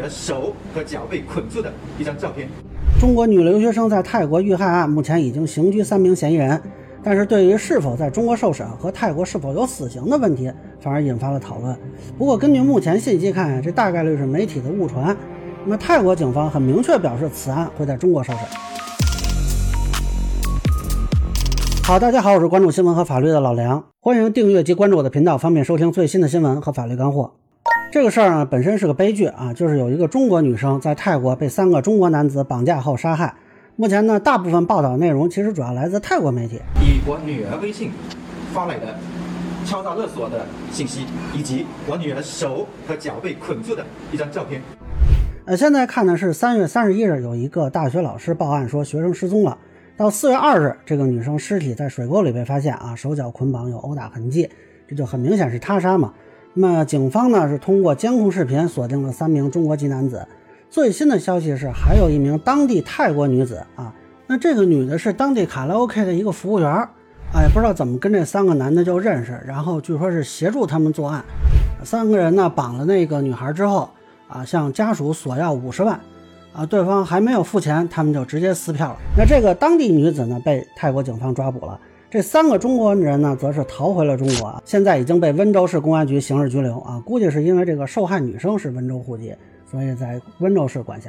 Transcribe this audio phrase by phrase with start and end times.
[0.00, 2.48] 儿手和脚被捆住的一张照片。
[2.98, 6.60] 中国女留学生在泰国遇害案，目前已经刑拘三名嫌疑人，
[7.02, 11.74] 但是对于是否在中国受审和泰国是否有死刑的问题，反而引发了讨论。
[12.18, 15.16] 不过，根据目前信息看，这大概率是媒体的误传。
[15.64, 18.42] 那么，泰国警方很明确表示，此案会在中国受审。
[21.82, 27.32] 好，大家好，我是关注新闻和法律的老梁，欢迎订阅及关注我的频道，方便收听最新的新闻和法律干货。
[27.92, 33.34] 这个事儿呢，本身是个悲剧啊，就是有一个中国女生在泰国被三个中国男子绑架后杀害。
[33.74, 37.90] 目前呢，大部分报道内容其实主要来自泰国媒体，以我女儿微信
[38.52, 38.94] 发来的
[39.64, 41.04] 敲诈勒索的信息，
[41.34, 44.62] 以及我女儿手和脚被捆住的一张照片。
[45.46, 49.58] 呃，现在看的是三月三十一日，有一个大学老师报案说学生失踪了。
[49.96, 54.48] 到四月二日，这个女生尸体在水沟里被发现啊，手脚捆绑，有殴打痕迹，
[54.86, 56.14] 这就很明显是他杀嘛。
[56.54, 60.26] 那么警方呢是通过监控视频锁定了三名中国籍男子。
[60.68, 63.92] 最新的消息是，还有一名当地泰国女子啊。
[64.26, 66.70] 那这个女的是当地卡拉 OK 的一个服务员，
[67.34, 71.24] 哎，不知道怎么跟这三个男的就认识，然后据说是协助他们作案。
[71.82, 73.90] 三个人呢绑了那个女孩之后
[74.28, 75.98] 啊，向家属索要五十万，
[76.52, 78.96] 啊，对方还没有付钱，他们就直接撕票了。
[79.16, 81.80] 那这个当地女子呢被泰国警方抓捕了。
[82.10, 87.00] 这三个中国人呢，则是逃回了中国，现在已经被温州市公安局刑事拘留啊。
[87.06, 89.32] 估计是因为这个受害女生是温州户籍，
[89.64, 91.08] 所以在温州市管辖。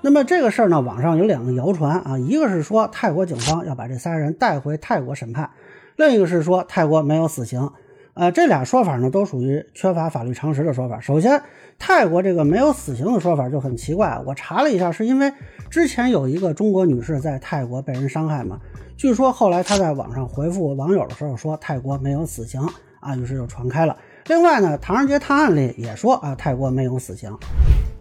[0.00, 5.50] 那么这个事儿呢，网上有两个谣传啊，一个是说泰国警方要把这仨人带回泰国审判，
[5.96, 7.68] 另一个是说泰国没有死刑。
[8.14, 10.98] 呃，这俩说法呢，都属于缺乏法律常识的说法。
[10.98, 11.42] 首先，
[11.78, 14.18] 泰国这个没有死刑的说法就很奇怪。
[14.24, 15.30] 我查了一下，是因为
[15.68, 18.58] 之前有一个中国女士在泰国被人伤害嘛，
[18.98, 22.60] 据说后来他在网上回复网友的时候说泰国没有死刑
[22.98, 23.96] 啊，于是就传开了。
[24.26, 27.32] 另外呢，《唐人街探案》里也说啊，泰国没有死刑，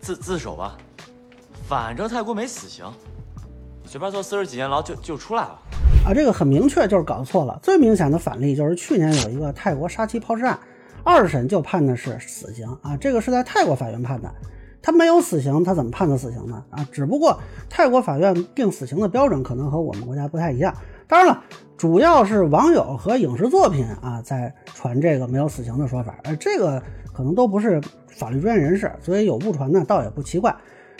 [0.01, 0.75] 自自首吧，
[1.67, 2.83] 反正泰国没死刑，
[3.85, 5.59] 随便坐四十几年牢就就出来了。
[6.03, 7.59] 啊，这个很明确就是搞错了。
[7.61, 10.59] 最明显的反例就是去年有一个泰国杀妻抛尸案，
[11.03, 14.33] 二审就判的是死刑啊，这个是在泰国法院判的，
[14.87, 16.63] 他没有死刑，他怎么判的死刑呢？
[16.69, 17.37] 啊，只不过
[17.69, 20.73] 泰国法院定死刑的标准可能和我们国家不太一样。
[21.09, 21.43] 当然了，
[21.75, 26.81] 主要是网友和影视作品啊在传这个没有死刑的说法，而这个
[27.11, 30.55] 可能都不是法律专业人士，所以有误传呢，倒也不奇怪。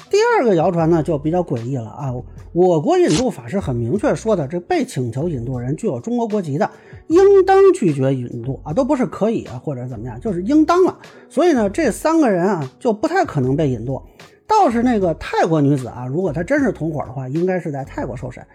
[0.09, 2.13] 第二个谣传呢，就比较诡异了啊！
[2.53, 6.69] 我国引渡法是很明确说的，这被请求引渡人具有中国国籍的，
[7.07, 10.97] 应当拒绝引渡啊，都不是可以啊或者怎么样，就是应当了。
[11.29, 14.01] 所以呢，这三个人啊就不太可能被引渡。
[14.47, 18.45] 倒是那个泰国女子啊，如果她真是同伙的话，应该是在泰国受审。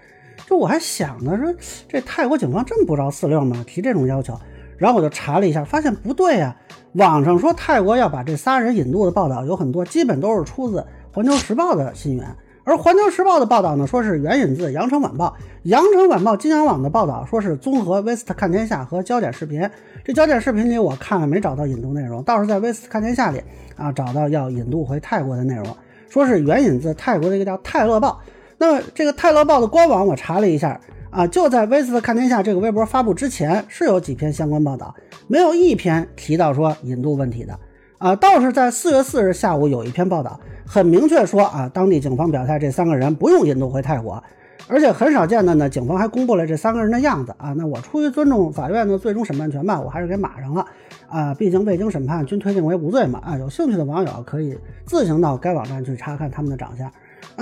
[0.47, 1.55] 就我还想呢，说
[1.87, 3.63] 这泰国警方这么不着四六吗？
[3.67, 4.35] 提这种要求？
[4.79, 6.57] 然后我就查了一下，发现不对啊。
[6.95, 10.79] 网上说泰国要把这仨人引渡的报道有很多，基本都是出自。
[11.15, 12.27] 《环球时报》的新源，
[12.65, 15.27] 而《环球时报》的报道呢，说是援引自《羊城晚报》，
[15.65, 19.69] 《羊城晚报》金阳网的报道说是综合《威斯特看天下》和焦点视频。
[20.03, 23.43] 这焦点视频里我看了，没找到引渡内容，倒是在《威斯特看天下》里
[23.77, 25.67] 啊找到要引渡回泰国的内容，
[26.09, 28.23] 说是援引自泰国的一个叫《泰勒报》。
[28.57, 30.81] 那么这个《泰勒报》的官网我查了一下
[31.11, 34.95] 啊，就在《威斯特看天下》这个微博发布之前，是有几篇相关报道，
[35.29, 37.59] 没有一篇提到说引渡问题的
[38.03, 40.41] 啊，倒是在四月四日下午有一篇报道。
[40.67, 44.21] 很明确说啊，当地警方表态，这三个人不用引渡回泰国，
[44.67, 47.53] 而且很少见的呢，警方还公布了这三个人的样子啊。
[47.53, 50.67] 那我出于尊重法院的最终审判权吧，我还是给码上了
[51.09, 51.33] 啊。
[51.35, 53.39] 毕竟未经审判均推定为无罪嘛啊。
[53.39, 56.91] 有兴趣的网友可以自行到该网站去查看他们的长相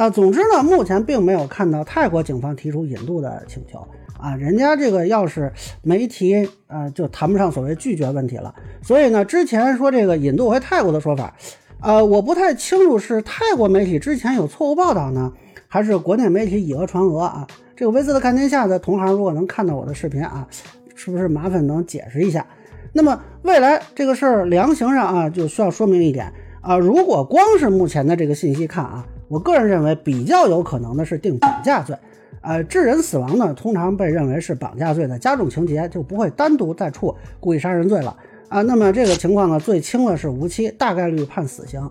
[0.01, 0.11] 啊。
[0.11, 3.79] 总之呢，目前并没有看到泰国警方提出引渡的请求
[4.19, 4.35] 啊。
[4.37, 5.53] 人家这个要是
[5.83, 8.55] 没提啊，就谈不上所谓拒绝问题了。
[8.83, 11.35] 所以呢，之前说这个引渡回泰国的说法。
[11.83, 15.33] 呃，我不太清楚是泰国媒体之前有错误报道呢，
[15.67, 17.47] 还是国内媒体以讹传讹啊？
[17.75, 20.47] 这个维斯特看天下的同行如果能看到我的视频啊，
[20.95, 22.47] 是不是麻烦能解释一下？
[22.93, 26.31] 那么未来这个事儿量刑上啊，就需要说明一点
[26.61, 31.97] 啊，如果光是目前的这个信息看啊，我个人认为比较有可能的是定绑架罪，
[32.41, 38.17] 呃，致人死亡呢，通常被认为是绑架罪的加重情节，就不会单独再处故意杀人罪了。
[38.49, 41.89] 啊，那么这个情况呢，最轻的是无期，大概率判死刑。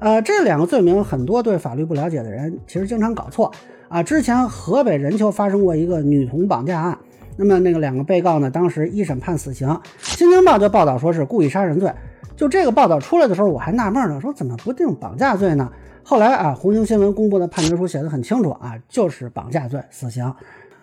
[0.00, 3.50] 呃，这两个罪名，很多对法律不了解的人其实经常搞错
[3.88, 4.02] 啊。
[4.02, 6.98] 之前河北任丘发生过一个女童绑架案，
[7.38, 9.66] 那么那个两个被告呢，当时一审判死刑，
[9.98, 11.90] 《新京报》就报道说是故意杀人罪。
[12.36, 15.72] 就这个报道出来的时候，我还纳闷呢，说怎么不定绑架罪呢？
[16.04, 20.34] 后来啊，红星新闻公布的判决书写的很清楚啊，就是绑架罪，死刑。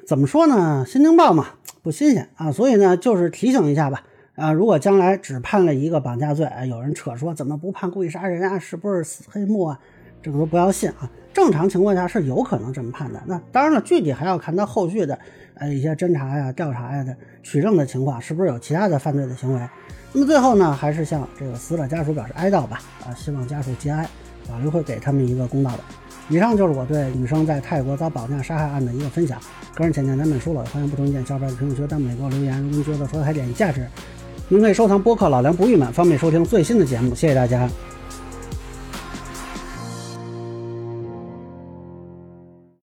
[0.07, 0.83] 怎么说呢？
[0.89, 1.47] 《新京报》嘛，
[1.83, 4.03] 不新鲜啊，所以呢，就是提醒一下吧。
[4.35, 8.57] 啊，如果将来只判了一个绑架罪，哎，有人扯说怎么不判故意杀人啊？
[8.57, 9.79] 是不是死黑幕啊？
[10.21, 11.09] 这个都不要信啊。
[11.33, 13.21] 正常情况下是有可能这么判的。
[13.25, 15.19] 那当然了，具体还要看他后续的
[15.55, 19.69] 呃一些侦查呀、调查呀的取证的情况，是不是有其他的犯罪的行为。
[20.13, 24.09] 那么最后呢，还是向这个死者家属表示哀悼吧，啊，希望家属节哀，
[24.49, 25.79] 法律会给他们一个公道的。
[26.29, 29.39] 以上就是我对女生在泰国遭绑架杀害案的一个分享，
[29.73, 32.57] 个人浅见难免疏漏，欢迎不同意见小伙伴在评论区弹幕里给我留言。
[32.61, 33.87] 如果您觉得说的还点价值，
[34.47, 37.15] 您可以收藏播客老梁不郁闷，方便收听最新的节目。
[37.15, 37.69] 谢谢大家。